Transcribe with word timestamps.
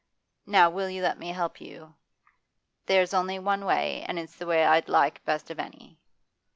Now 0.47 0.71
will 0.71 0.89
you 0.89 1.03
let 1.03 1.19
me 1.19 1.29
help 1.29 1.61
you? 1.61 1.93
There's 2.87 3.13
only 3.13 3.37
one 3.37 3.65
way, 3.65 4.01
and 4.07 4.17
it's 4.17 4.35
the 4.35 4.47
way 4.47 4.65
I'd 4.65 4.89
like 4.89 5.23
best 5.25 5.51
of 5.51 5.59
any. 5.59 5.99